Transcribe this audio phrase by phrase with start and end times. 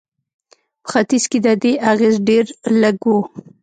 [0.83, 2.45] په ختیځ کې د دې اغېز ډېر
[2.81, 3.15] لږ و.